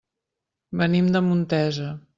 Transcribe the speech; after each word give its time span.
Venim 0.81 1.13
de 1.17 1.25
Montesa. 1.29 1.97